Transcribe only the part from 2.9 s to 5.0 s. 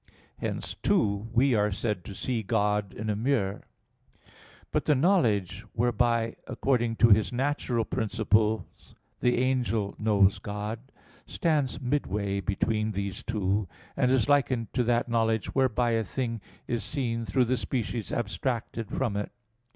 in a mirror. But the